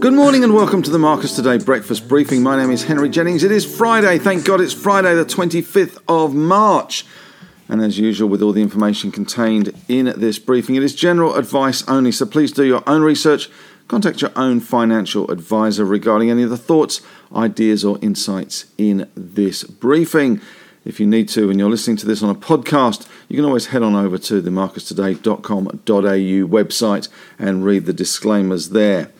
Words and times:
Good 0.00 0.14
morning 0.14 0.44
and 0.44 0.54
welcome 0.54 0.80
to 0.82 0.90
the 0.90 0.98
Marcus 0.98 1.36
Today 1.36 1.58
breakfast 1.58 2.08
briefing. 2.08 2.42
My 2.42 2.56
name 2.56 2.70
is 2.70 2.84
Henry 2.84 3.08
Jennings. 3.08 3.42
It 3.42 3.50
is 3.50 3.66
Friday. 3.66 4.18
Thank 4.18 4.44
God 4.44 4.60
it's 4.60 4.72
Friday, 4.72 5.14
the 5.14 5.24
25th 5.24 5.98
of 6.08 6.34
March. 6.34 7.04
And 7.68 7.82
as 7.82 7.98
usual, 7.98 8.28
with 8.28 8.40
all 8.40 8.52
the 8.52 8.62
information 8.62 9.10
contained 9.10 9.74
in 9.88 10.06
this 10.16 10.38
briefing, 10.38 10.76
it 10.76 10.82
is 10.82 10.94
general 10.94 11.34
advice 11.34 11.86
only. 11.88 12.12
So 12.12 12.24
please 12.26 12.52
do 12.52 12.64
your 12.64 12.82
own 12.86 13.02
research. 13.02 13.50
Contact 13.88 14.20
your 14.20 14.32
own 14.36 14.60
financial 14.60 15.30
advisor 15.30 15.84
regarding 15.84 16.30
any 16.30 16.42
of 16.42 16.50
the 16.50 16.58
thoughts, 16.58 17.00
ideas, 17.34 17.86
or 17.86 17.98
insights 18.02 18.66
in 18.76 19.10
this 19.16 19.64
briefing. 19.64 20.42
If 20.84 21.00
you 21.00 21.06
need 21.06 21.28
to, 21.30 21.48
and 21.50 21.58
you're 21.58 21.70
listening 21.70 21.96
to 21.98 22.06
this 22.06 22.22
on 22.22 22.28
a 22.28 22.34
podcast, 22.34 23.08
you 23.28 23.36
can 23.36 23.46
always 23.46 23.66
head 23.66 23.82
on 23.82 23.94
over 23.94 24.18
to 24.18 24.42
the 24.42 24.50
marcustoday.com.au 24.50 25.78
website 26.48 27.08
and 27.38 27.64
read 27.64 27.86
the 27.86 27.94
disclaimers 27.94 28.68
there. 28.70 29.10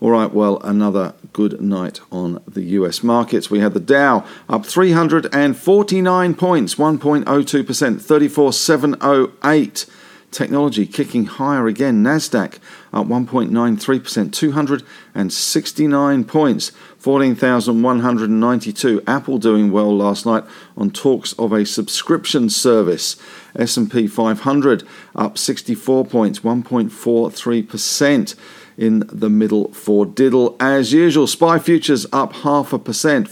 All 0.00 0.10
right, 0.10 0.32
well, 0.32 0.60
another 0.62 1.14
good 1.32 1.60
night 1.60 2.00
on 2.12 2.42
the 2.46 2.62
US 2.62 3.02
markets. 3.04 3.48
We 3.50 3.60
had 3.60 3.74
the 3.74 3.80
Dow 3.80 4.26
up 4.48 4.66
349 4.66 6.34
points, 6.34 6.74
1.02%, 6.74 8.00
34,708. 8.00 9.86
Technology 10.30 10.86
kicking 10.86 11.26
higher 11.26 11.66
again. 11.66 12.02
NASDAQ 12.02 12.58
up 12.92 13.06
1.93%, 13.06 14.32
269 14.32 16.24
points, 16.24 16.70
14,192. 16.98 19.02
Apple 19.06 19.38
doing 19.38 19.70
well 19.70 19.96
last 19.96 20.26
night 20.26 20.44
on 20.76 20.90
talks 20.90 21.32
of 21.34 21.52
a 21.52 21.64
subscription 21.64 22.50
service. 22.50 23.16
S&P 23.54 24.06
500 24.06 24.86
up 25.14 25.38
64 25.38 26.04
points, 26.04 26.40
1.43% 26.40 28.34
in 28.76 29.04
the 29.10 29.30
middle 29.30 29.72
for 29.72 30.04
diddle 30.04 30.56
as 30.60 30.92
usual. 30.92 31.26
SPI 31.26 31.58
futures 31.60 32.06
up 32.12 32.34
half 32.34 32.72
a 32.72 32.78
percent. 32.78 33.28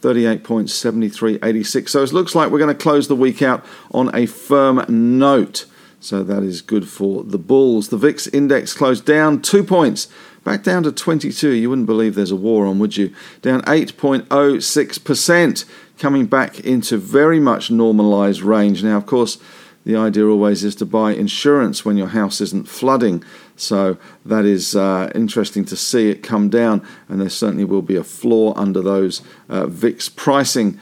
38.7386. 0.00 1.88
So 1.88 2.02
it 2.02 2.12
looks 2.12 2.34
like 2.34 2.50
we're 2.50 2.58
going 2.58 2.74
to 2.74 2.82
close 2.82 3.08
the 3.08 3.16
week 3.16 3.40
out 3.40 3.64
on 3.90 4.14
a 4.14 4.26
firm 4.26 4.84
note. 4.88 5.64
So 6.04 6.22
that 6.22 6.42
is 6.42 6.60
good 6.60 6.86
for 6.86 7.24
the 7.24 7.38
bulls. 7.38 7.88
The 7.88 7.96
VIX 7.96 8.26
index 8.26 8.74
closed 8.74 9.06
down 9.06 9.40
two 9.40 9.64
points, 9.64 10.06
back 10.44 10.62
down 10.62 10.82
to 10.82 10.92
22. 10.92 11.52
You 11.52 11.70
wouldn't 11.70 11.86
believe 11.86 12.14
there's 12.14 12.30
a 12.30 12.36
war 12.36 12.66
on, 12.66 12.78
would 12.78 12.98
you? 12.98 13.14
Down 13.40 13.62
8.06%, 13.62 15.64
coming 15.98 16.26
back 16.26 16.60
into 16.60 16.98
very 16.98 17.40
much 17.40 17.70
normalized 17.70 18.42
range. 18.42 18.84
Now, 18.84 18.98
of 18.98 19.06
course, 19.06 19.38
the 19.86 19.96
idea 19.96 20.26
always 20.26 20.62
is 20.62 20.74
to 20.76 20.84
buy 20.84 21.14
insurance 21.14 21.86
when 21.86 21.96
your 21.96 22.08
house 22.08 22.42
isn't 22.42 22.68
flooding. 22.68 23.24
So 23.56 23.96
that 24.26 24.44
is 24.44 24.76
uh, 24.76 25.10
interesting 25.14 25.64
to 25.64 25.76
see 25.76 26.10
it 26.10 26.22
come 26.22 26.50
down, 26.50 26.86
and 27.08 27.18
there 27.18 27.30
certainly 27.30 27.64
will 27.64 27.80
be 27.80 27.96
a 27.96 28.04
floor 28.04 28.52
under 28.58 28.82
those 28.82 29.22
uh, 29.48 29.68
VIX 29.68 30.06
pricing 30.10 30.78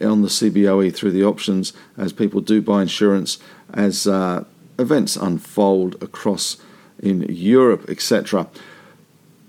on 0.00 0.22
the 0.22 0.28
CBOE 0.28 0.92
through 0.92 1.12
the 1.12 1.22
options 1.22 1.72
as 1.96 2.12
people 2.12 2.40
do 2.40 2.60
buy 2.60 2.82
insurance 2.82 3.38
as 3.72 4.06
uh, 4.06 4.44
events 4.78 5.16
unfold 5.16 6.02
across 6.02 6.56
in 7.02 7.22
Europe, 7.22 7.88
etc. 7.88 8.48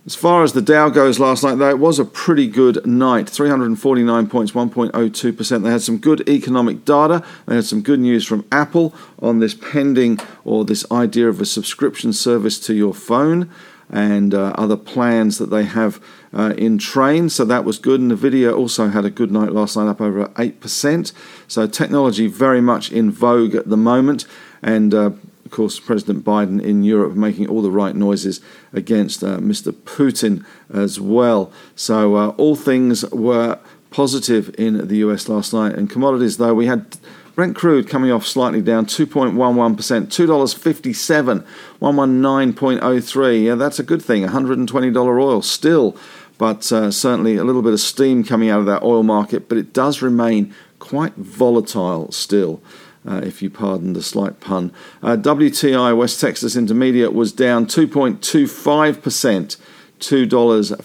As 0.06 0.14
far 0.14 0.44
as 0.44 0.54
the 0.54 0.62
Dow 0.62 0.90
goes 0.90 1.20
last 1.20 1.44
night, 1.44 1.56
though, 1.56 1.70
it 1.70 1.80
was 1.80 1.98
a 1.98 2.06
pretty 2.06 2.46
good 2.48 2.86
night 2.86 3.28
349 3.28 4.28
points, 4.28 4.52
1.02%. 4.52 5.64
They 5.64 5.72
had 5.72 5.82
some 5.82 5.98
good 5.98 6.30
economic 6.30 6.86
data. 6.86 7.24
They 7.48 7.56
had 7.56 7.66
some 7.66 7.82
good 7.82 8.00
news 8.00 8.24
from 8.24 8.46
Apple 8.52 8.94
on 9.20 9.40
this 9.40 9.56
pending 9.56 10.20
or 10.44 10.64
this 10.64 10.86
idea 10.92 11.28
of 11.28 11.42
a 11.42 11.46
subscription 11.46 12.14
service 12.14 12.60
to 12.68 12.76
your 12.76 12.94
phone 12.94 13.50
and 13.90 14.36
uh, 14.36 14.54
other 14.56 14.78
plans 14.78 15.40
that 15.40 15.50
they 15.50 15.64
have 15.64 16.00
uh, 16.34 16.54
in 16.56 16.78
train. 16.78 17.28
So 17.30 17.44
that 17.46 17.66
was 17.66 17.80
good. 17.80 18.00
And 18.00 18.12
Nvidia 18.12 18.56
also 18.56 18.90
had 18.90 19.06
a 19.06 19.10
good 19.10 19.32
night 19.32 19.54
last 19.54 19.76
night, 19.76 19.88
up 19.88 20.02
over 20.02 20.28
8%. 20.28 21.14
So 21.48 21.66
technology 21.66 22.28
very 22.28 22.62
much 22.62 22.92
in 22.92 23.10
vogue 23.10 23.56
at 23.56 23.70
the 23.70 23.78
moment. 23.78 24.26
And 24.66 24.94
uh, 24.96 25.12
of 25.46 25.52
course, 25.52 25.80
President 25.80 26.26
Biden 26.26 26.60
in 26.62 26.84
Europe 26.84 27.14
making 27.14 27.48
all 27.48 27.62
the 27.62 27.70
right 27.70 27.96
noises 27.96 28.42
against 28.74 29.24
uh, 29.24 29.38
Mr. 29.38 29.72
Putin 29.72 30.44
as 30.74 31.00
well. 31.00 31.54
So, 31.76 32.16
uh, 32.16 32.30
all 32.30 32.56
things 32.56 33.08
were 33.12 33.60
positive 33.92 34.54
in 34.58 34.88
the 34.88 34.98
US 34.98 35.30
last 35.30 35.54
night. 35.54 35.76
And 35.76 35.88
commodities, 35.88 36.38
though, 36.38 36.56
we 36.56 36.66
had 36.66 36.98
Brent 37.36 37.56
crude 37.56 37.88
coming 37.88 38.12
off 38.12 38.26
slightly 38.26 38.62
down 38.62 38.88
2.11%, 38.88 39.76
$2.57, 39.76 41.46
119.03. 41.80 43.44
Yeah, 43.44 43.56
that's 43.56 43.78
a 43.78 43.84
good 43.84 44.02
thing. 44.02 44.24
$120 44.24 44.98
oil 45.22 45.42
still, 45.44 45.96
but 46.40 46.72
uh, 46.72 46.90
certainly 46.90 47.36
a 47.36 47.44
little 47.44 47.62
bit 47.62 47.74
of 47.74 47.80
steam 47.80 48.24
coming 48.24 48.50
out 48.50 48.62
of 48.62 48.66
that 48.66 48.82
oil 48.82 49.04
market, 49.04 49.48
but 49.48 49.60
it 49.60 49.74
does 49.74 50.02
remain 50.02 50.56
quite 50.80 51.14
volatile 51.16 52.12
still 52.12 52.62
uh, 53.08 53.22
if 53.24 53.42
you 53.42 53.50
pardon 53.50 53.94
the 53.94 54.04
slight 54.04 54.40
pun. 54.40 54.72
Uh, 55.02 55.16
WTI 55.16 55.96
West 55.96 56.20
Texas 56.20 56.56
Intermediate 56.56 57.14
was 57.14 57.32
down 57.32 57.66
2.25%. 57.66 59.58
$2.59, 60.00 60.78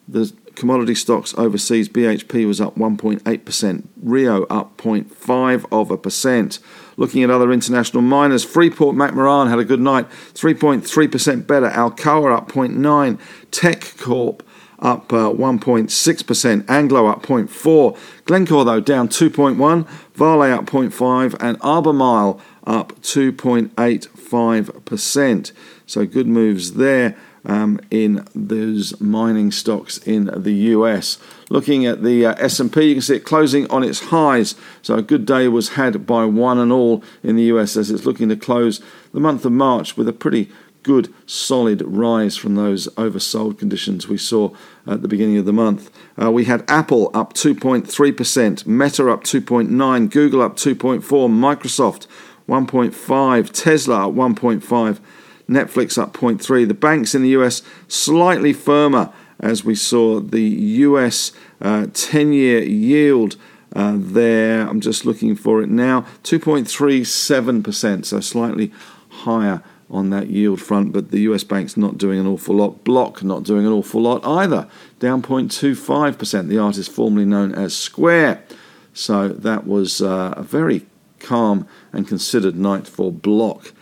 the 0.07 0.33
commodity 0.55 0.95
stocks 0.95 1.35
overseas, 1.39 1.89
BHP 1.89 2.47
was 2.47 2.61
up 2.61 2.77
1.8%, 2.77 3.89
Rio 4.03 4.45
up 4.45 4.77
0.5 4.77 5.65
of 5.73 5.91
a 5.91 5.97
percent. 5.97 6.59
Looking 6.97 7.23
at 7.23 7.31
other 7.31 7.53
international 7.53 8.03
miners, 8.03 8.45
Freeport 8.45 8.97
McMoran 8.97 9.49
had 9.49 9.59
a 9.59 9.65
good 9.65 9.81
night, 9.81 10.09
3.3% 10.35 11.47
better. 11.47 11.69
Alcoa 11.69 12.37
up 12.37 12.51
0.9, 12.51 13.19
Teck 13.51 13.95
Corp 13.99 14.43
up 14.79 15.13
uh, 15.13 15.31
1.6%, 15.31 16.65
Anglo 16.69 17.07
up 17.07 17.23
0.4, 17.23 17.97
Glencore 18.25 18.65
though 18.65 18.81
down 18.81 19.09
2.1, 19.09 19.87
Vale 20.15 20.53
up 20.53 20.65
0.5, 20.67 21.37
and 21.41 21.57
Albemarle 21.63 22.41
up 22.67 22.93
2.85%. 23.01 25.53
So 25.87 26.07
good 26.07 26.27
moves 26.27 26.73
there 26.75 27.17
um, 27.45 27.81
in 27.91 28.27
those 28.35 28.99
mining 29.01 29.53
stocks 29.53 29.99
in 29.99 30.31
the 30.35 30.53
US. 30.53 31.19
Looking 31.51 31.87
at 31.87 32.03
the 32.03 32.27
uh, 32.27 32.35
S&P, 32.39 32.83
you 32.83 32.95
can 32.95 33.03
see 33.03 33.17
it 33.17 33.25
closing 33.25 33.71
on 33.71 33.85
its 33.85 34.07
highs. 34.07 34.55
So 34.83 34.97
a 34.97 35.03
good 35.03 35.27
day 35.27 35.49
was 35.49 35.71
had 35.71 36.07
by 36.07 36.25
one 36.25 36.59
and 36.59 36.73
all 36.73 37.03
in 37.23 37.37
the 37.37 37.45
US 37.45 37.77
as 37.77 37.91
it's 37.91 38.07
looking 38.07 38.29
to 38.31 38.37
close 38.37 38.81
the 39.13 39.21
month 39.21 39.45
of 39.45 39.53
March 39.53 39.97
with 39.97 40.09
a 40.09 40.13
pretty 40.13 40.51
good 40.85 41.13
solid 41.27 41.83
rise 41.83 42.37
from 42.37 42.55
those 42.55 42.87
oversold 42.89 43.59
conditions 43.59 44.07
we 44.07 44.19
saw 44.19 44.51
at 44.87 45.03
the 45.03 45.09
beginning 45.09 45.39
of 45.39 45.47
the 45.47 45.53
month. 45.53 45.91
Uh, 46.21 46.31
we 46.31 46.45
had 46.45 46.63
Apple 46.69 47.11
up 47.15 47.33
2.3%, 47.33 48.67
Meta 48.67 49.11
up 49.11 49.25
2.9, 49.25 50.11
Google 50.11 50.43
up 50.43 50.57
2.4, 50.57 51.01
Microsoft 51.03 52.07
1.5, 52.47 53.51
Tesla 53.51 54.09
up 54.09 54.15
1.5 54.15 55.01
Netflix 55.49 55.99
up 55.99 56.13
0.3. 56.15 56.67
The 56.67 56.75
banks 56.75 57.15
in 57.15 57.23
the 57.23 57.31
US 57.31 57.63
slightly 57.89 58.53
firmer 58.53 59.13
as 59.41 59.65
we 59.65 59.75
saw 59.75 60.21
the 60.21 60.43
US 60.43 61.33
10 61.61 61.93
uh, 62.29 62.31
year 62.31 62.63
yield. 62.63 63.37
Uh, 63.75 63.97
there, 63.97 64.69
I'm 64.69 64.81
just 64.81 65.05
looking 65.05 65.35
for 65.35 65.61
it 65.61 65.69
now, 65.69 66.03
2.37%, 66.23 68.05
so 68.05 68.21
slightly 68.21 68.73
higher 69.09 69.63
on 69.91 70.11
that 70.11 70.29
yield 70.29 70.61
front, 70.61 70.93
but 70.93 71.11
the 71.11 71.21
US 71.23 71.43
banks 71.45 71.77
not 71.77 71.99
doing 71.99 72.21
an 72.21 72.27
awful 72.27 72.55
lot. 72.55 72.85
Block 72.85 73.23
not 73.25 73.43
doing 73.43 73.67
an 73.67 73.73
awful 73.73 74.03
lot 74.03 74.25
either, 74.25 74.69
down 75.01 75.23
0.25%. 75.23 76.49
The 76.49 76.59
artist 76.59 76.91
formerly 76.91 77.27
known 77.27 77.53
as 77.53 77.77
Square. 77.77 78.45
So 78.93 79.29
that 79.29 79.67
was 79.67 80.01
uh, 80.01 80.35
a 80.37 80.43
very 80.43 80.87
calm 81.19 81.67
and 81.93 82.07
considered 82.07 82.57
night 82.57 82.87
for 82.87 83.11
Block 83.11 83.73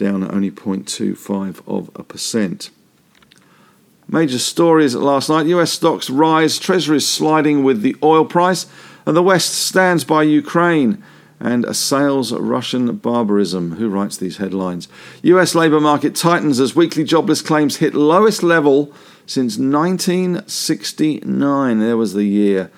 down 0.00 0.24
at 0.24 0.32
only 0.32 0.50
0.25 0.50 1.60
of 1.68 1.90
a 1.94 2.02
percent. 2.02 2.70
Major 4.08 4.38
stories 4.38 4.94
last 4.94 5.28
night 5.28 5.44
US 5.46 5.70
stocks 5.70 6.08
rise, 6.08 6.58
treasuries 6.58 7.06
sliding 7.06 7.62
with 7.62 7.82
the 7.82 7.94
oil 8.02 8.24
price, 8.24 8.64
and 9.04 9.14
the 9.14 9.22
West 9.22 9.52
stands 9.52 10.04
by 10.04 10.22
Ukraine 10.22 11.04
and 11.38 11.66
assails 11.66 12.32
Russian 12.32 12.96
barbarism. 12.96 13.72
Who 13.72 13.90
writes 13.90 14.16
these 14.16 14.38
headlines? 14.38 14.88
US 15.22 15.54
labour 15.54 15.80
market 15.80 16.16
tightens 16.16 16.60
as 16.60 16.74
weekly 16.74 17.04
jobless 17.04 17.42
claims 17.42 17.76
hit 17.76 17.92
lowest 17.94 18.42
level 18.42 18.90
since 19.26 19.58
1969. 19.58 21.78
There 21.78 21.96
was 21.96 22.14
the 22.14 22.24
year. 22.24 22.70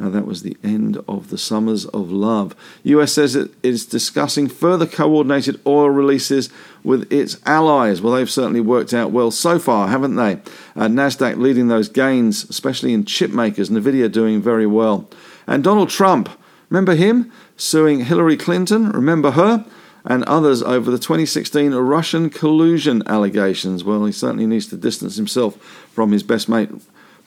Uh, 0.00 0.08
that 0.08 0.26
was 0.26 0.42
the 0.42 0.56
end 0.64 0.98
of 1.06 1.28
the 1.28 1.36
Summers 1.36 1.84
of 1.86 2.10
Love. 2.10 2.56
US 2.84 3.12
says 3.12 3.36
it 3.36 3.50
is 3.62 3.84
discussing 3.84 4.48
further 4.48 4.86
coordinated 4.86 5.60
oil 5.66 5.90
releases 5.90 6.48
with 6.82 7.10
its 7.12 7.36
allies. 7.46 8.00
Well, 8.00 8.14
they've 8.14 8.30
certainly 8.30 8.60
worked 8.60 8.94
out 8.94 9.10
well 9.10 9.30
so 9.30 9.58
far, 9.58 9.88
haven't 9.88 10.16
they? 10.16 10.34
Uh, 10.76 10.88
Nasdaq 10.88 11.36
leading 11.36 11.68
those 11.68 11.88
gains, 11.88 12.48
especially 12.48 12.92
in 12.92 13.04
chip 13.04 13.30
makers. 13.30 13.70
Nvidia 13.70 14.10
doing 14.10 14.40
very 14.40 14.66
well. 14.66 15.08
And 15.46 15.64
Donald 15.64 15.90
Trump, 15.90 16.28
remember 16.68 16.94
him 16.94 17.30
suing 17.56 18.04
Hillary 18.04 18.36
Clinton? 18.36 18.90
Remember 18.90 19.32
her? 19.32 19.64
And 20.04 20.24
others 20.24 20.62
over 20.62 20.90
the 20.90 20.98
2016 20.98 21.74
Russian 21.74 22.30
collusion 22.30 23.02
allegations. 23.06 23.84
Well, 23.84 24.06
he 24.06 24.12
certainly 24.12 24.46
needs 24.46 24.66
to 24.68 24.76
distance 24.76 25.16
himself 25.16 25.56
from 25.92 26.12
his 26.12 26.22
best 26.22 26.48
mate 26.48 26.70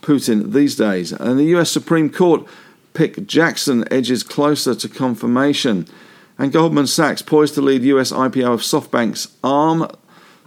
Putin 0.01 0.53
these 0.53 0.75
days. 0.75 1.11
And 1.11 1.39
the 1.39 1.55
US 1.55 1.69
Supreme 1.69 2.09
Court 2.09 2.47
pick 2.93 3.27
Jackson 3.27 3.85
edges 3.91 4.23
closer 4.23 4.73
to 4.75 4.89
confirmation. 4.89 5.87
And 6.37 6.51
Goldman 6.51 6.87
Sachs 6.87 7.21
poised 7.21 7.55
to 7.55 7.61
lead 7.61 7.83
US 7.83 8.11
IPO 8.11 8.53
of 8.53 8.61
SoftBank's 8.61 9.35
ARM, 9.43 9.87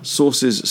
sources 0.03 0.69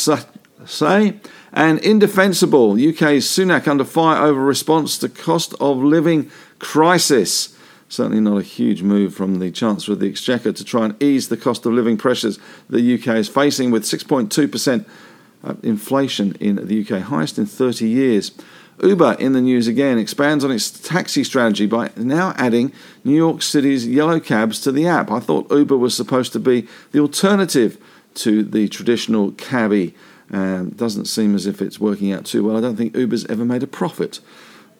say. 0.66 1.20
And 1.54 1.80
indefensible, 1.80 2.74
UK's 2.74 3.26
Sunak 3.26 3.68
under 3.68 3.86
fire 3.86 4.22
over 4.22 4.44
response 4.44 4.98
to 5.00 5.10
cost 5.10 5.54
of 5.60 5.78
living 5.78 6.30
crisis. 6.60 7.58
Certainly 7.88 8.22
not 8.22 8.38
a 8.38 8.44
huge 8.44 8.82
move 8.82 9.14
from 9.14 9.40
the 9.40 9.52
Chancellor 9.52 9.94
of 9.94 10.00
the 10.00 10.10
Exchequer 10.10 10.52
to 10.52 10.64
try 10.66 10.86
and 10.86 11.02
ease 11.02 11.30
the 11.30 11.38
cost 11.38 11.66
of 11.66 11.74
living 11.74 11.98
pressures 11.98 12.40
the 12.70 12.96
UK 12.96 13.16
is 13.16 13.30
facing 13.30 13.72
with 13.72 13.84
6.2% 13.84 14.86
uh, 15.44 15.54
inflation 15.62 16.34
in 16.40 16.56
the 16.68 16.82
UK, 16.82 17.04
highest 17.04 17.38
in 17.38 17.46
30 17.46 17.88
years. 17.88 18.32
Uber 18.82 19.16
in 19.20 19.34
the 19.34 19.42
news 19.42 19.68
again 19.68 19.98
expands 19.98 20.44
on 20.44 20.52
its 20.52 20.70
taxi 20.70 21.24
strategy 21.24 21.66
by 21.66 21.92
now 21.96 22.34
adding 22.38 22.74
New 23.04 23.16
York 23.16 23.42
City's 23.42 23.88
yellow 23.88 24.20
cabs 24.20 24.60
to 24.62 24.72
the 24.72 24.88
app. 24.88 25.10
I 25.12 25.20
thought 25.20 25.52
Uber 25.52 25.78
was 25.78 25.96
supposed 25.96 26.34
to 26.34 26.40
be 26.40 26.68
the 26.92 27.00
alternative 27.00 27.78
to 28.16 28.44
the 28.44 28.68
traditional 28.68 29.32
cabbie. 29.34 29.96
Um, 30.32 30.72
doesn't 30.72 31.06
seem 31.06 31.36
as 31.36 31.46
if 31.46 31.62
it's 31.62 31.80
working 31.80 32.12
out 32.12 32.26
too 32.26 32.44
well. 32.44 32.58
I 32.58 32.62
don't 32.62 32.76
think 32.76 32.96
Uber's 32.96 33.26
ever 33.28 33.46
made 33.46 33.64
a 33.64 33.68
profit. 33.68 34.20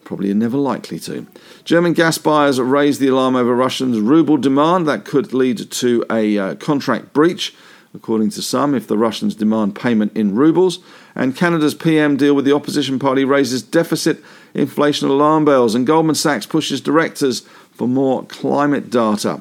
Probably 0.04 0.32
never 0.34 0.56
likely 0.56 0.98
to. 1.00 1.26
German 1.64 1.92
gas 1.92 2.18
buyers 2.18 2.60
raised 2.60 3.00
the 3.00 3.08
alarm 3.08 3.36
over 3.36 3.54
Russians' 3.54 4.00
ruble 4.00 4.36
demand. 4.36 4.86
That 4.86 5.04
could 5.04 5.32
lead 5.32 5.70
to 5.70 6.04
a 6.10 6.38
uh, 6.38 6.54
contract 6.56 7.12
breach 7.12 7.54
according 7.96 8.30
to 8.30 8.42
some, 8.42 8.74
if 8.74 8.86
the 8.86 8.98
Russians 8.98 9.34
demand 9.34 9.74
payment 9.74 10.16
in 10.16 10.36
rubles. 10.36 10.78
And 11.14 11.34
Canada's 11.34 11.74
PM 11.74 12.16
deal 12.16 12.34
with 12.34 12.44
the 12.44 12.54
opposition 12.54 12.98
party 12.98 13.24
raises 13.24 13.62
deficit 13.62 14.22
inflation 14.54 15.08
alarm 15.08 15.44
bells, 15.44 15.74
and 15.74 15.86
Goldman 15.86 16.14
Sachs 16.14 16.46
pushes 16.46 16.80
directors 16.80 17.40
for 17.72 17.88
more 17.88 18.24
climate 18.24 18.90
data. 18.90 19.40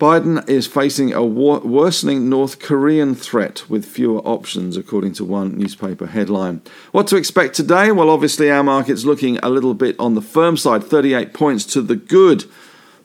Biden 0.00 0.48
is 0.48 0.66
facing 0.66 1.12
a 1.12 1.22
worsening 1.22 2.30
North 2.30 2.58
Korean 2.58 3.14
threat 3.14 3.68
with 3.68 3.84
fewer 3.84 4.20
options, 4.20 4.78
according 4.78 5.12
to 5.14 5.26
one 5.26 5.58
newspaper 5.58 6.06
headline. 6.06 6.62
What 6.90 7.06
to 7.08 7.16
expect 7.16 7.54
today? 7.54 7.92
Well, 7.92 8.08
obviously, 8.08 8.50
our 8.50 8.62
market's 8.62 9.04
looking 9.04 9.36
a 9.42 9.50
little 9.50 9.74
bit 9.74 9.96
on 9.98 10.14
the 10.14 10.22
firm 10.22 10.56
side, 10.56 10.84
38 10.84 11.34
points 11.34 11.66
to 11.66 11.82
the 11.82 11.96
good. 11.96 12.46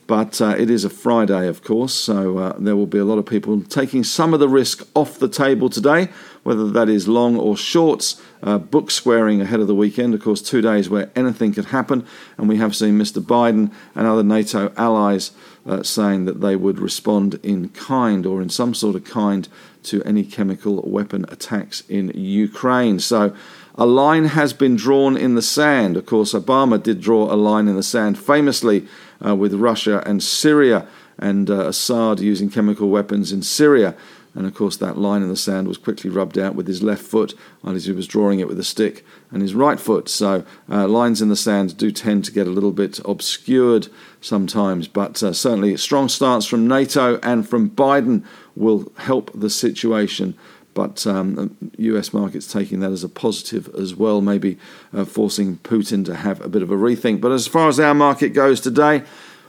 But 0.07 0.40
uh, 0.40 0.56
it 0.57 0.69
is 0.69 0.86
a 0.86 0.90
Friday, 0.90 1.48
of 1.48 1.63
course, 1.63 1.94
so 1.94 2.38
uh, 2.38 2.56
there 2.60 2.75
will 2.75 2.86
be 2.86 3.00
a 3.00 3.06
lot 3.06 3.18
of 3.18 3.25
people 3.25 3.62
taking 3.62 4.04
some 4.04 4.36
of 4.36 4.40
the 4.40 4.48
risk 4.48 4.88
off 4.94 5.18
the 5.18 5.28
table 5.28 5.68
today, 5.68 6.10
whether 6.44 6.69
that 6.69 6.90
is 6.90 7.07
long 7.07 7.38
or 7.38 7.57
shorts, 7.57 8.22
uh, 8.44 8.60
book 8.60 8.92
squaring 8.92 9.42
ahead 9.42 9.60
of 9.60 9.66
the 9.66 9.74
weekend. 9.74 10.13
Of 10.13 10.22
course, 10.22 10.44
two 10.44 10.62
days 10.62 10.92
where 10.92 11.10
anything 11.16 11.54
could 11.54 11.66
happen, 11.66 12.06
and 12.38 12.48
we 12.48 12.57
have 12.57 12.75
seen 12.75 13.00
Mr. 13.00 13.19
Biden 13.19 13.72
and 13.96 14.06
other 14.06 14.22
NATO 14.22 14.72
allies 14.78 15.31
uh, 15.66 15.81
saying 15.81 16.25
that 16.25 16.40
they 16.40 16.56
would 16.56 16.78
respond 16.78 17.40
in 17.42 17.69
kind 17.69 18.28
or 18.28 18.44
in 18.44 18.50
some 18.50 18.75
sort 18.75 18.96
of 18.96 19.06
kind 19.06 19.48
to 19.84 20.04
any 20.04 20.24
chemical 20.24 20.84
weapon 20.84 21.25
attacks 21.30 21.81
in 21.89 22.12
Ukraine. 22.13 23.00
So 23.00 23.36
a 23.77 23.86
line 23.86 24.25
has 24.25 24.53
been 24.53 24.75
drawn 24.75 25.17
in 25.17 25.36
the 25.36 25.41
sand. 25.41 25.98
Of 25.98 26.05
course, 26.05 26.34
Obama 26.34 26.82
did 26.82 27.01
draw 27.01 27.32
a 27.32 27.36
line 27.36 27.67
in 27.67 27.75
the 27.75 27.84
sand 27.84 28.17
famously 28.17 28.88
uh, 29.25 29.36
with 29.36 29.53
Russia 29.53 30.01
and 30.05 30.24
Syria, 30.24 30.88
and 31.17 31.50
uh, 31.50 31.67
Assad 31.67 32.20
using 32.20 32.50
chemical 32.50 32.89
weapons 32.89 33.32
in 33.32 33.41
Syria. 33.41 33.96
And 34.34 34.46
of 34.46 34.53
course, 34.53 34.75
that 34.77 34.98
line 34.98 35.22
in 35.22 35.29
the 35.29 35.38
sand 35.38 35.65
was 35.65 35.77
quickly 35.77 36.10
rubbed 36.10 36.38
out 36.38 36.55
with 36.55 36.67
his 36.67 36.84
left 36.84 37.03
foot 37.03 37.34
as 37.65 37.86
he 37.86 37.94
was 37.94 38.05
drawing 38.05 38.41
it 38.41 38.50
with 38.50 38.60
a 38.60 38.65
stick 38.65 39.05
and 39.32 39.41
his 39.41 39.55
right 39.55 39.79
foot. 39.79 40.10
So, 40.10 40.44
uh, 40.70 40.89
lines 40.89 41.22
in 41.22 41.29
the 41.29 41.38
sand 41.38 41.77
do 41.77 41.89
tend 41.89 42.25
to 42.25 42.34
get 42.34 42.46
a 42.46 42.50
little 42.50 42.74
bit 42.74 43.00
obscured 43.05 43.88
sometimes, 44.20 44.89
but 44.89 45.24
uh, 45.24 45.32
certainly 45.32 45.74
a 45.74 45.77
strong 45.77 46.10
stance 46.10 46.46
from 46.46 46.67
NATO 46.67 47.17
and 47.24 47.48
from 47.48 47.70
Biden 47.70 48.25
will 48.55 48.91
help 48.98 49.32
the 49.34 49.50
situation 49.50 50.38
but 50.75 51.08
um, 51.08 51.58
US 51.79 52.13
markets 52.13 52.51
taking 52.51 52.82
that 52.82 52.91
as 52.91 53.03
a 53.03 53.10
positive 53.10 53.74
as 53.74 53.96
well, 53.96 54.22
maybe 54.22 54.60
uh, 54.94 55.05
forcing 55.05 55.58
Putin 55.58 56.05
to 56.05 56.15
have 56.15 56.39
a 56.41 56.50
bit 56.50 56.62
of 56.62 56.70
a 56.70 56.75
rethink. 56.75 57.22
But 57.22 57.32
as 57.32 57.48
far 57.48 57.67
as 57.67 57.79
our 57.79 57.96
market 57.96 58.29
goes 58.29 58.62
today, 58.62 59.03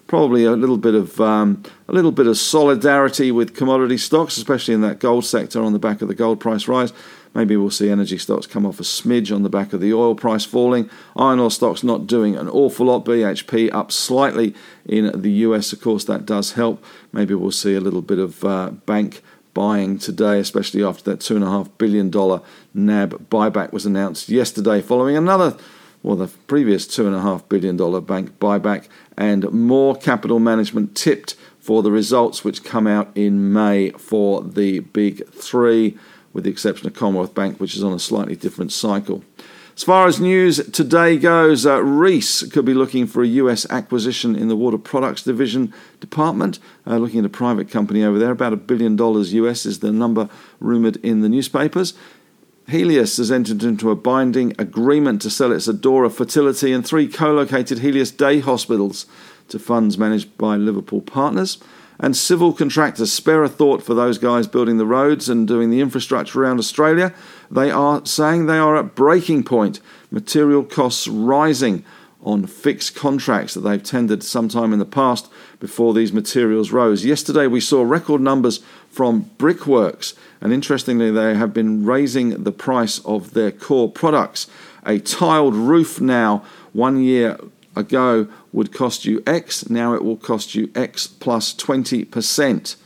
probably 0.06 0.45
a 0.45 0.52
little 0.52 0.78
bit 0.78 0.95
of 0.95 1.21
um, 1.21 1.62
a 1.88 1.92
little 1.92 2.12
bit 2.12 2.26
of 2.26 2.38
solidarity 2.38 3.30
with 3.33 3.54
commodity 3.54 3.99
stocks, 3.99 4.37
especially 4.37 4.73
in 4.73 4.80
that 4.83 5.00
gold 5.00 5.25
sector 5.25 5.62
on 5.62 5.73
the 5.73 5.78
back 5.78 6.00
of 6.00 6.09
the 6.09 6.14
gold 6.14 6.40
price 6.40 6.68
rise. 6.68 6.92
Maybe 7.35 7.54
we'll 7.54 7.71
see 7.71 7.90
energy 7.90 8.16
stocks 8.16 8.47
come 8.47 8.64
off 8.64 8.80
a 8.80 8.83
smidge 8.83 9.35
on 9.35 9.42
the 9.42 9.50
back 9.50 9.75
of 9.75 9.80
the 9.83 9.92
oil 9.92 10.14
price 10.14 10.47
falling. 10.47 10.88
Iron 11.16 11.38
ore 11.38 11.50
stocks 11.50 11.85
not 11.85 12.06
doing 12.06 12.35
an 12.35 12.49
awful 12.49 12.87
lot. 12.87 13.04
BHP 13.04 13.71
up 13.75 13.92
slightly 13.92 14.54
in 14.87 15.21
the 15.21 15.30
US, 15.30 15.71
of 15.75 15.83
course, 15.83 16.04
that 16.04 16.25
does 16.25 16.52
help. 16.52 16.83
Maybe 17.12 17.35
we'll 17.35 17.50
see 17.50 17.75
a 17.75 17.80
little 17.80 18.00
bit 18.00 18.18
of 18.18 18.42
uh, 18.42 18.71
bank 18.71 19.23
buying 19.57 19.99
today, 19.99 20.39
especially 20.39 20.85
after 20.85 21.03
that 21.05 21.21
$2.5 21.21 21.71
billion 21.79 22.11
NAB 22.75 23.31
buyback 23.31 23.73
was 23.73 23.87
announced 23.87 24.29
yesterday, 24.29 24.83
following 24.83 25.17
another, 25.17 25.57
well, 26.03 26.15
the 26.15 26.27
previous 26.47 26.87
$2.5 26.87 27.49
billion 27.49 28.05
bank 28.05 28.39
buyback, 28.39 28.87
and 29.17 29.51
more 29.51 29.97
capital 29.97 30.39
management 30.39 30.95
tipped 30.95 31.37
for 31.59 31.83
the 31.83 31.91
results 31.91 32.45
which 32.45 32.65
come 32.65 32.87
out 32.87 33.11
in 33.15 33.51
May 33.51 33.93
for 33.93 34.43
the 34.43 34.81
big 34.81 35.27
three, 35.31 35.97
with 36.35 36.45
the 36.45 36.51
exception 36.51 36.87
of 36.87 36.93
Commonwealth 36.93 37.35
Bank, 37.35 37.59
which 37.59 37.75
is 37.77 37.83
on 37.83 37.95
a 37.95 37.99
slightly 37.99 38.37
different 38.37 38.73
cycle. 38.73 39.25
As 39.76 39.83
far 39.83 40.06
as 40.06 40.18
news 40.18 40.56
today 40.71 41.18
goes, 41.18 41.66
uh, 41.66 41.83
Reece 41.83 42.45
could 42.45 42.64
be 42.64 42.73
looking 42.73 43.06
for 43.06 43.23
a 43.23 43.26
US 43.26 43.66
acquisition 43.68 44.35
in 44.35 44.49
the 44.49 44.56
water 44.56 44.78
products 44.78 45.23
division 45.23 45.71
department, 46.00 46.59
uh, 46.87 46.97
looking 46.97 47.18
at 47.18 47.26
a 47.26 47.28
private 47.28 47.71
company 47.71 48.02
over 48.02 48.18
there. 48.18 48.30
About 48.30 48.54
a 48.54 48.56
billion 48.56 48.97
dollars 48.97 49.35
US 49.35 49.66
is 49.66 49.80
the 49.80 49.92
number 49.92 50.30
rumoured 50.61 50.97
in 51.04 51.21
the 51.21 51.28
newspapers. 51.28 51.92
Healius 52.68 53.18
has 53.18 53.30
entered 53.30 53.62
into 53.62 53.90
a 53.90 53.95
binding 53.95 54.54
agreement 54.59 55.21
to 55.23 55.30
sell 55.30 55.52
its 55.52 55.68
Adora 55.68 56.11
fertility 56.11 56.73
and 56.73 56.85
three 56.85 57.06
co 57.06 57.35
located 57.35 57.80
Healius 57.80 58.16
day 58.16 58.40
hospitals 58.40 59.04
to 59.49 59.59
funds 59.59 59.99
managed 59.99 60.38
by 60.38 60.56
Liverpool 60.56 61.02
Partners. 61.02 61.59
And 61.99 62.17
civil 62.17 62.53
contractors 62.53 63.12
spare 63.12 63.43
a 63.43 63.49
thought 63.49 63.83
for 63.83 63.95
those 63.95 64.19
guys 64.19 64.47
building 64.47 64.76
the 64.76 64.87
roads 64.87 65.29
and 65.29 65.49
doing 65.49 65.71
the 65.71 65.81
infrastructure 65.81 66.43
around 66.43 66.59
Australia. 66.59 67.15
They 67.50 67.71
are 67.71 68.05
saying 68.05 68.47
they 68.47 68.59
are 68.59 68.76
at 68.76 68.95
breaking 68.95 69.45
point. 69.45 69.81
Material 70.11 70.62
costs 70.62 71.09
rising 71.09 71.85
on 72.23 72.45
fixed 72.45 72.95
contracts 72.97 73.55
that 73.55 73.61
they've 73.61 73.83
tendered 73.83 74.23
sometime 74.23 74.73
in 74.73 74.79
the 74.79 74.85
past 74.85 75.31
before 75.61 75.95
these 75.95 76.12
materials 76.12 76.73
rose. 76.73 77.05
Yesterday 77.05 77.47
we 77.47 77.61
saw 77.61 77.83
record 77.83 78.21
numbers 78.21 78.61
from 78.91 79.31
Brickworks, 79.38 80.15
and 80.41 80.53
interestingly, 80.53 81.11
they 81.11 81.35
have 81.35 81.55
been 81.55 81.85
raising 81.85 82.45
the 82.45 82.53
price 82.53 82.99
of 83.05 83.33
their 83.33 83.53
core 83.53 83.91
products. 83.91 84.49
A 84.85 84.99
tiled 84.99 85.55
roof 85.55 86.00
now, 86.00 86.45
one 86.73 87.03
year 87.03 87.38
ago, 87.76 88.26
would 88.52 88.73
cost 88.73 89.04
you 89.04 89.23
X, 89.26 89.68
now 89.71 89.95
it 89.95 90.04
will 90.04 90.16
cost 90.16 90.54
you 90.54 90.71
X 90.75 91.06
plus 91.06 91.54
20% 91.54 92.76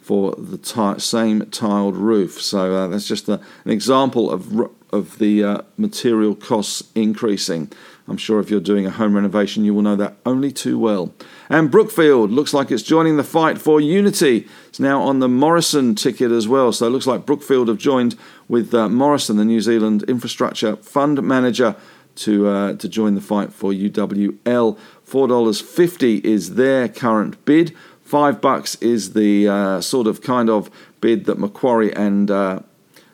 for 0.00 0.32
the 0.32 0.58
t- 0.58 0.98
same 0.98 1.46
tiled 1.50 1.96
roof. 1.96 2.40
So 2.40 2.74
uh, 2.74 2.88
that's 2.88 3.06
just 3.06 3.28
a, 3.28 3.40
an 3.64 3.70
example 3.70 4.30
of, 4.30 4.68
of 4.90 5.18
the 5.18 5.44
uh, 5.44 5.62
material 5.76 6.34
costs 6.34 6.82
increasing. 6.94 7.70
I'm 8.08 8.16
sure 8.16 8.40
if 8.40 8.50
you're 8.50 8.60
doing 8.60 8.84
a 8.84 8.90
home 8.90 9.14
renovation, 9.14 9.64
you 9.64 9.72
will 9.74 9.82
know 9.82 9.94
that 9.96 10.16
only 10.26 10.50
too 10.50 10.76
well. 10.76 11.14
And 11.48 11.70
Brookfield 11.70 12.32
looks 12.32 12.52
like 12.52 12.72
it's 12.72 12.82
joining 12.82 13.16
the 13.16 13.24
fight 13.24 13.58
for 13.58 13.78
Uniti. 13.78 14.48
It's 14.68 14.80
now 14.80 15.00
on 15.02 15.20
the 15.20 15.28
Morrison 15.28 15.94
ticket 15.94 16.32
as 16.32 16.48
well. 16.48 16.72
So 16.72 16.88
it 16.88 16.90
looks 16.90 17.06
like 17.06 17.24
Brookfield 17.24 17.68
have 17.68 17.78
joined 17.78 18.16
with 18.48 18.74
uh, 18.74 18.88
Morrison, 18.88 19.36
the 19.36 19.44
New 19.44 19.60
Zealand 19.60 20.02
infrastructure 20.08 20.74
fund 20.76 21.22
manager, 21.22 21.76
to 22.16 22.48
uh, 22.48 22.72
to 22.74 22.88
join 22.88 23.14
the 23.14 23.20
fight 23.20 23.52
for 23.52 23.72
UWL. 23.72 24.78
Four 25.04 25.28
dollars 25.28 25.60
fifty 25.60 26.18
is 26.18 26.54
their 26.54 26.88
current 26.88 27.44
bid. 27.44 27.74
Five 28.02 28.40
bucks 28.40 28.74
is 28.76 29.14
the 29.14 29.48
uh, 29.48 29.80
sort 29.80 30.06
of 30.06 30.20
kind 30.20 30.50
of 30.50 30.70
bid 31.00 31.24
that 31.24 31.38
Macquarie 31.38 31.94
and 31.94 32.30
uh, 32.30 32.60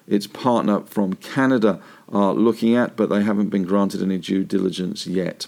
its 0.07 0.27
partner 0.27 0.81
from 0.81 1.15
Canada 1.15 1.81
are 2.11 2.33
looking 2.33 2.75
at, 2.75 2.97
but 2.97 3.09
they 3.09 3.23
haven't 3.23 3.51
been 3.51 3.65
granted 3.65 4.03
any 4.03 4.19
due 4.19 4.43
diligence 4.43 5.07
yet. 5.07 5.47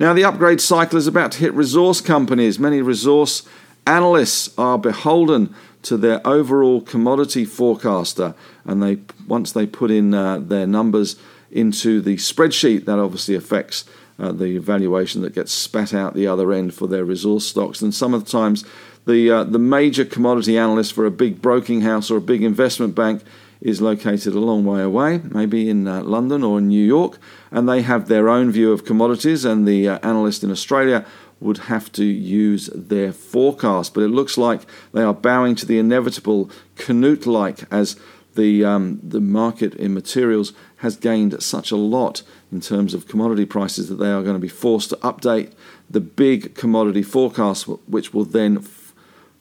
Now, 0.00 0.14
the 0.14 0.24
upgrade 0.24 0.60
cycle 0.60 0.96
is 0.96 1.06
about 1.06 1.32
to 1.32 1.38
hit 1.38 1.52
resource 1.54 2.00
companies. 2.00 2.58
Many 2.58 2.80
resource 2.80 3.46
analysts 3.86 4.56
are 4.56 4.78
beholden 4.78 5.54
to 5.82 5.96
their 5.96 6.26
overall 6.26 6.80
commodity 6.80 7.44
forecaster, 7.44 8.34
and 8.64 8.82
they 8.82 8.98
once 9.26 9.52
they 9.52 9.66
put 9.66 9.90
in 9.90 10.14
uh, 10.14 10.38
their 10.38 10.66
numbers 10.66 11.16
into 11.50 12.00
the 12.00 12.16
spreadsheet, 12.16 12.84
that 12.84 12.98
obviously 12.98 13.34
affects 13.34 13.84
uh, 14.18 14.32
the 14.32 14.58
valuation 14.58 15.22
that 15.22 15.34
gets 15.34 15.52
spat 15.52 15.94
out 15.94 16.14
the 16.14 16.26
other 16.26 16.52
end 16.52 16.74
for 16.74 16.88
their 16.88 17.04
resource 17.04 17.46
stocks. 17.46 17.80
And 17.80 17.94
some 17.94 18.14
of 18.14 18.24
the 18.24 18.30
times, 18.30 18.64
the 19.06 19.30
uh, 19.30 19.44
the 19.44 19.58
major 19.58 20.04
commodity 20.04 20.58
analyst 20.58 20.92
for 20.92 21.06
a 21.06 21.10
big 21.10 21.40
broking 21.40 21.80
house 21.82 22.10
or 22.10 22.16
a 22.16 22.20
big 22.20 22.42
investment 22.42 22.94
bank 22.94 23.22
is 23.60 23.80
located 23.80 24.34
a 24.34 24.38
long 24.38 24.64
way 24.64 24.82
away, 24.82 25.20
maybe 25.24 25.68
in 25.68 25.88
uh, 25.88 26.02
London 26.02 26.44
or 26.44 26.58
in 26.58 26.68
New 26.68 26.84
York, 26.84 27.18
and 27.50 27.68
they 27.68 27.82
have 27.82 28.06
their 28.06 28.28
own 28.28 28.52
view 28.52 28.70
of 28.70 28.84
commodities, 28.84 29.44
and 29.44 29.66
the 29.66 29.88
uh, 29.88 29.98
analyst 30.02 30.44
in 30.44 30.50
Australia 30.50 31.04
would 31.40 31.58
have 31.58 31.90
to 31.92 32.04
use 32.04 32.68
their 32.74 33.12
forecast. 33.12 33.94
But 33.94 34.02
it 34.02 34.08
looks 34.08 34.36
like 34.36 34.62
they 34.92 35.02
are 35.02 35.14
bowing 35.14 35.54
to 35.56 35.66
the 35.66 35.78
inevitable 35.78 36.50
Canute 36.76 37.26
like 37.26 37.60
as 37.72 37.96
the, 38.38 38.64
um, 38.64 39.00
the 39.02 39.20
market 39.20 39.74
in 39.74 39.92
materials 39.92 40.52
has 40.78 40.96
gained 40.96 41.42
such 41.42 41.70
a 41.70 41.76
lot 41.76 42.22
in 42.52 42.60
terms 42.60 42.94
of 42.94 43.08
commodity 43.08 43.44
prices 43.44 43.88
that 43.88 43.96
they 43.96 44.10
are 44.10 44.22
going 44.22 44.36
to 44.36 44.40
be 44.40 44.48
forced 44.48 44.90
to 44.90 44.96
update 44.96 45.52
the 45.90 46.00
big 46.00 46.54
commodity 46.54 47.02
forecast, 47.02 47.64
which 47.86 48.14
will 48.14 48.24
then 48.24 48.64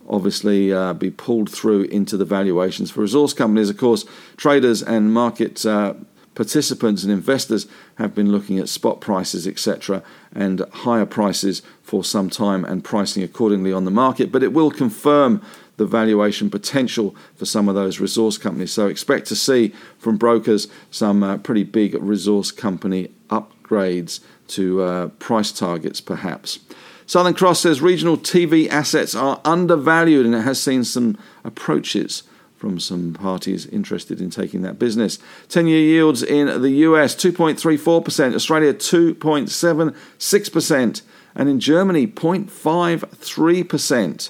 obviously 0.09 0.73
uh, 0.73 0.93
be 0.93 1.11
pulled 1.11 1.49
through 1.49 1.83
into 1.83 2.17
the 2.17 2.25
valuations 2.25 2.91
for 2.91 3.01
resource 3.01 3.33
companies. 3.33 3.69
Of 3.69 3.77
course, 3.77 4.05
traders 4.35 4.81
and 4.81 5.13
market 5.13 5.65
uh, 5.65 5.93
participants 6.33 7.03
and 7.03 7.11
investors 7.11 7.67
have 7.95 8.15
been 8.15 8.31
looking 8.31 8.59
at 8.59 8.69
spot 8.69 9.01
prices, 9.01 9.47
etc., 9.47 10.01
and 10.33 10.61
higher 10.71 11.05
prices 11.05 11.61
for 11.81 12.03
some 12.03 12.29
time 12.29 12.63
and 12.63 12.83
pricing 12.83 13.23
accordingly 13.23 13.73
on 13.73 13.85
the 13.85 13.91
market. 13.91 14.31
But 14.31 14.43
it 14.43 14.53
will 14.53 14.71
confirm 14.71 15.41
the 15.77 15.85
valuation 15.85 16.49
potential 16.49 17.15
for 17.35 17.45
some 17.45 17.69
of 17.69 17.75
those 17.75 17.99
resource 17.99 18.37
companies. 18.37 18.73
So 18.73 18.87
expect 18.87 19.27
to 19.27 19.35
see 19.35 19.73
from 19.97 20.17
brokers 20.17 20.67
some 20.91 21.23
uh, 21.23 21.37
pretty 21.37 21.63
big 21.63 21.95
resource 22.01 22.51
company 22.51 23.11
upgrades 23.29 24.19
to 24.49 24.81
uh, 24.81 25.07
price 25.19 25.51
targets, 25.51 26.01
perhaps. 26.01 26.59
Southern 27.05 27.33
Cross 27.33 27.61
says 27.61 27.81
regional 27.81 28.17
TV 28.17 28.67
assets 28.67 29.15
are 29.15 29.39
undervalued 29.45 30.25
and 30.25 30.35
it 30.35 30.41
has 30.41 30.61
seen 30.61 30.83
some 30.83 31.17
approaches 31.45 32.23
from 32.57 32.79
some 32.79 33.13
parties 33.13 33.67
interested 33.67 34.19
in 34.19 34.31
taking 34.31 34.63
that 34.63 34.79
business. 34.79 35.19
10 35.47 35.67
year 35.67 35.79
yields 35.79 36.23
in 36.23 36.61
the 36.61 36.71
US 36.71 37.15
2.34%, 37.15 38.35
Australia 38.35 38.73
2.76%, 38.73 41.01
and 41.35 41.47
in 41.47 41.59
Germany 41.59 42.07
0.53%. 42.07 44.29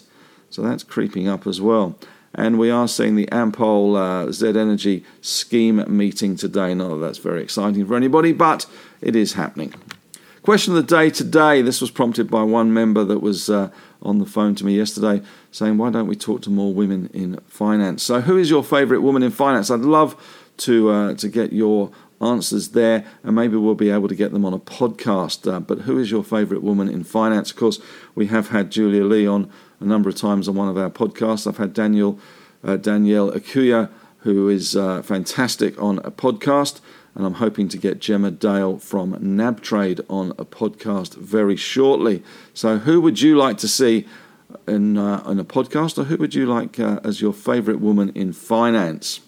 So 0.57 0.63
that's 0.63 0.81
creeping 0.81 1.27
up 1.27 1.45
as 1.45 1.61
well. 1.61 1.99
And 2.33 2.57
we 2.57 2.71
are 2.71 2.87
seeing 2.87 3.15
the 3.15 3.27
Ampol 3.27 3.95
uh, 3.95 4.31
Z 4.31 4.47
Energy 4.47 5.05
scheme 5.21 5.85
meeting 5.87 6.35
today. 6.35 6.73
Not 6.73 6.89
that 6.89 6.95
that's 6.95 7.19
very 7.19 7.43
exciting 7.43 7.85
for 7.85 7.95
anybody, 7.95 8.33
but 8.33 8.65
it 8.99 9.15
is 9.15 9.33
happening. 9.33 9.75
Question 10.41 10.75
of 10.75 10.87
the 10.87 10.95
day 10.95 11.11
today. 11.11 11.61
This 11.61 11.79
was 11.79 11.91
prompted 11.91 12.31
by 12.31 12.41
one 12.41 12.73
member 12.73 13.03
that 13.03 13.19
was 13.19 13.51
uh, 13.51 13.69
on 14.01 14.17
the 14.17 14.25
phone 14.25 14.55
to 14.55 14.65
me 14.65 14.75
yesterday 14.75 15.21
saying, 15.51 15.77
Why 15.77 15.91
don't 15.91 16.07
we 16.07 16.15
talk 16.15 16.41
to 16.41 16.49
more 16.49 16.73
women 16.73 17.11
in 17.13 17.37
finance? 17.45 18.01
So, 18.01 18.21
who 18.21 18.35
is 18.35 18.49
your 18.49 18.63
favourite 18.63 19.03
woman 19.03 19.21
in 19.21 19.29
finance? 19.29 19.69
I'd 19.69 19.81
love 19.81 20.19
to, 20.57 20.89
uh, 20.89 21.13
to 21.13 21.29
get 21.29 21.53
your 21.53 21.91
answers 22.19 22.69
there, 22.69 23.05
and 23.21 23.35
maybe 23.35 23.57
we'll 23.57 23.75
be 23.75 23.91
able 23.91 24.07
to 24.07 24.15
get 24.15 24.31
them 24.31 24.43
on 24.43 24.55
a 24.55 24.59
podcast. 24.59 25.51
Uh, 25.51 25.59
but 25.59 25.81
who 25.81 25.99
is 25.99 26.09
your 26.09 26.23
favourite 26.23 26.63
woman 26.63 26.89
in 26.89 27.03
finance? 27.03 27.51
Of 27.51 27.57
course, 27.57 27.79
we 28.15 28.25
have 28.25 28.49
had 28.49 28.71
Julia 28.71 29.03
Lee 29.03 29.27
on 29.27 29.51
a 29.79 29.85
number 29.85 30.09
of 30.09 30.15
times 30.15 30.47
on 30.47 30.55
one 30.55 30.69
of 30.69 30.77
our 30.77 30.89
podcasts. 30.89 31.47
I've 31.47 31.57
had 31.57 31.73
Daniel 31.73 32.19
uh, 32.63 32.77
Danielle 32.77 33.31
Ecuyer, 33.31 33.89
who 34.19 34.49
is 34.49 34.75
uh, 34.75 35.01
fantastic 35.01 35.79
on 35.81 35.99
a 35.99 36.11
podcast 36.11 36.81
and 37.17 37.25
I'm 37.25 37.33
hoping 37.35 37.67
to 37.69 37.77
get 37.79 37.99
Gemma 37.99 38.29
Dale 38.29 38.77
from 38.77 39.15
NabTrade 39.15 40.05
on 40.07 40.31
a 40.37 40.45
podcast 40.45 41.15
very 41.15 41.55
shortly. 41.55 42.21
So, 42.53 42.77
who 42.77 43.01
would 43.01 43.19
you 43.19 43.35
like 43.35 43.57
to 43.57 43.67
see 43.67 44.05
in, 44.67 44.99
uh, 44.99 45.23
in 45.27 45.39
a 45.39 45.43
podcast, 45.43 45.97
or 45.97 46.03
who 46.03 46.17
would 46.17 46.35
you 46.35 46.45
like 46.45 46.79
uh, 46.79 46.99
as 47.03 47.19
your 47.19 47.33
favourite 47.33 47.81
woman 47.81 48.11
in 48.13 48.33
finance? 48.33 49.21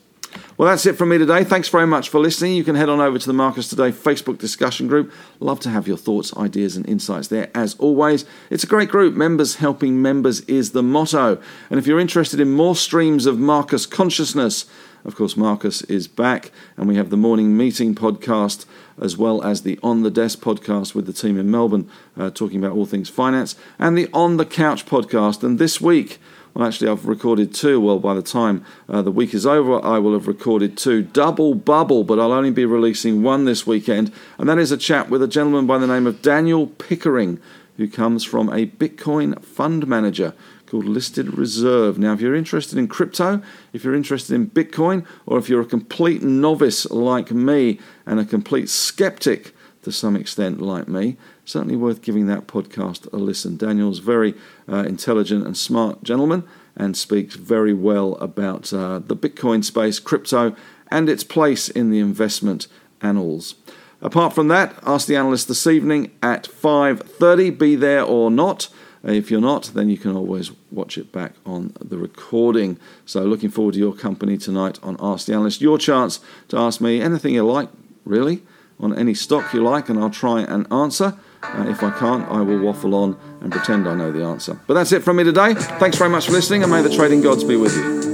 Well, 0.57 0.69
that's 0.69 0.86
it 0.86 0.98
from 0.98 1.09
me 1.09 1.17
today. 1.17 1.43
Thanks 1.43 1.69
very 1.69 1.88
much 1.88 2.09
for 2.09 2.19
listening. 2.19 2.53
You 2.55 2.63
can 2.63 2.75
head 2.75 2.89
on 2.89 3.00
over 3.00 3.17
to 3.17 3.25
the 3.25 3.33
Marcus 3.33 3.69
Today 3.69 3.91
Facebook 3.91 4.38
discussion 4.38 4.88
group. 4.88 5.12
Love 5.39 5.59
to 5.62 5.69
have 5.69 5.88
your 5.88 5.98
thoughts, 5.98 6.36
ideas, 6.36 6.75
and 6.75 6.88
insights 6.88 7.29
there. 7.29 7.50
As 7.55 7.75
always, 7.75 8.25
it's 8.50 8.63
a 8.63 8.67
great 8.67 8.89
group. 8.89 9.15
Members 9.15 9.55
helping 9.55 10.01
members 10.01 10.41
is 10.41 10.71
the 10.71 10.83
motto. 10.83 11.41
And 11.69 11.79
if 11.79 11.88
you're 11.88 12.00
interested 12.00 12.39
in 12.39 12.51
more 12.51 12.75
streams 12.75 13.25
of 13.25 13.39
Marcus 13.39 13.86
consciousness, 13.86 14.65
of 15.05 15.15
course, 15.15 15.38
Marcus 15.38 15.81
is 15.83 16.07
back, 16.07 16.51
and 16.75 16.88
we 16.88 16.98
have 16.98 17.09
the 17.09 17.17
morning 17.17 17.55
meeting 17.55 17.95
podcast 17.95 18.65
as 19.01 19.15
well 19.15 19.41
as 19.41 19.62
the 19.62 19.79
On 19.81 20.03
the 20.03 20.12
Desk 20.12 20.39
podcast 20.39 20.93
with 20.93 21.05
the 21.05 21.13
team 21.13 21.39
in 21.39 21.50
Melbourne, 21.50 21.89
uh, 22.17 22.29
talking 22.29 22.59
about 22.63 22.75
all 22.75 22.86
things 22.86 23.07
finance, 23.07 23.55
and 23.77 23.98
the 23.98 24.09
On 24.13 24.38
the 24.38 24.45
Couch 24.45 24.86
podcast. 24.86 25.41
And 25.41 25.57
this 25.57 25.79
week, 25.79 26.19
well, 26.53 26.68
actually, 26.68 26.89
I've 26.89 27.06
recorded 27.06 27.53
two. 27.53 27.79
Well, 27.79 28.00
by 28.00 28.13
the 28.13 28.22
time 28.22 28.65
uh, 28.88 29.01
the 29.01 29.12
week 29.12 29.34
is 29.34 29.46
over, 29.46 29.84
I 29.84 30.00
will 30.00 30.13
have 30.13 30.27
recorded 30.27 30.77
two. 30.77 31.03
Double 31.03 31.56
bubble, 31.56 32.03
but 32.03 32.20
I'll 32.20 32.32
only 32.32 32.51
be 32.51 32.65
releasing 32.65 33.24
one 33.24 33.46
this 33.46 33.68
weekend, 33.68 34.12
and 34.38 34.50
that 34.50 34.58
is 34.58 34.72
a 34.72 34.77
chat 34.77 35.10
with 35.10 35.22
a 35.22 35.27
gentleman 35.27 35.68
by 35.68 35.77
the 35.77 35.88
name 35.88 36.08
of 36.08 36.22
Daniel 36.22 36.68
Pickering, 36.68 37.39
who 37.77 37.88
comes 37.88 38.24
from 38.24 38.50
a 38.50 38.65
Bitcoin 38.65 39.41
fund 39.44 39.88
manager 39.88 40.34
called 40.65 40.86
Listed 40.86 41.38
Reserve. 41.38 41.98
Now, 41.98 42.13
if 42.13 42.22
you're 42.22 42.36
interested 42.36 42.77
in 42.77 42.88
crypto, 42.88 43.41
if 43.74 43.84
you're 43.84 43.96
interested 43.96 44.36
in 44.36 44.50
Bitcoin, 44.50 45.06
or 45.25 45.38
if 45.38 45.50
you're 45.50 45.62
a 45.62 45.65
complete 45.65 46.22
novice 46.22 46.89
like 46.91 47.32
me 47.32 47.79
and 48.06 48.20
a 48.20 48.25
complete 48.25 48.70
skeptic 48.70 49.53
to 49.84 49.91
some 49.91 50.15
extent 50.15 50.62
like 50.62 50.88
me, 50.88 51.18
certainly 51.50 51.75
worth 51.75 52.01
giving 52.01 52.27
that 52.27 52.48
podcast 52.48 53.12
a 53.12 53.18
listen. 53.18 53.58
Daniel's 53.58 54.00
very 54.00 54.36
uh, 54.72 54.84
intelligent 54.88 55.46
and 55.46 55.58
smart 55.58 56.03
gentleman 56.03 56.44
and 56.75 56.96
speaks 56.96 57.36
very 57.36 57.74
well 57.74 58.15
about 58.15 58.72
uh, 58.72 59.00
the 59.00 59.15
Bitcoin 59.15 59.63
space, 59.63 60.00
crypto, 60.00 60.56
and 60.89 61.10
its 61.10 61.24
place 61.24 61.68
in 61.68 61.89
the 61.89 62.00
investment 62.00 62.68
annals. 63.01 63.56
Apart 64.01 64.34
from 64.34 64.48
that, 64.48 64.75
ask 64.86 65.08
the 65.08 65.15
analyst 65.15 65.48
this 65.48 65.68
evening 65.68 66.12
at 66.24 66.48
5:30. 66.48 67.58
Be 67.58 67.75
there 67.75 68.03
or 68.03 68.32
not. 68.32 68.70
If 69.03 69.32
you're 69.32 69.41
not, 69.41 69.72
then 69.74 69.89
you 69.89 69.98
can 69.98 70.15
always 70.15 70.51
watch 70.72 70.98
it 70.98 71.12
back 71.12 71.34
on 71.46 71.74
the 71.79 71.98
recording. 71.98 72.77
So, 73.06 73.24
looking 73.24 73.50
forward 73.50 73.74
to 73.74 73.79
your 73.79 73.94
company 73.94 74.38
tonight 74.38 74.77
on 74.84 74.98
Ask 75.00 75.25
the 75.25 75.34
Analyst. 75.34 75.62
Your 75.62 75.77
chance 75.77 76.20
to 76.50 76.58
ask 76.58 76.82
me 76.82 77.01
anything 77.01 77.34
you 77.34 77.44
like, 77.44 77.70
really, 78.06 78.41
on 78.79 78.98
any 78.98 79.13
stock 79.13 79.53
you 79.53 79.63
like, 79.63 79.89
and 79.89 80.00
I'll 80.00 80.10
try 80.10 80.41
and 80.41 80.72
answer. 80.72 81.18
Uh, 81.41 81.65
if 81.67 81.81
I 81.84 81.91
can't, 81.98 82.27
I 82.29 82.41
will 82.41 82.60
waffle 82.60 82.93
on 82.96 83.17
and 83.41 83.51
pretend 83.51 83.88
I 83.88 83.96
know 83.96 84.12
the 84.12 84.24
answer. 84.24 84.60
But 84.67 84.74
that's 84.75 84.91
it 84.91 85.03
from 85.03 85.17
me 85.17 85.24
today. 85.24 85.53
Thanks 85.55 85.98
very 85.98 86.10
much 86.10 86.27
for 86.27 86.34
listening, 86.34 86.63
and 86.63 86.72
may 86.72 86.81
the 86.81 86.93
trading 86.93 87.22
gods 87.22 87.43
be 87.43 87.55
with 87.55 87.75
you. 87.75 88.08